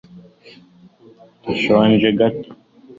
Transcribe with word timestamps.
ndashonje 1.49 2.07
gato 2.19 2.49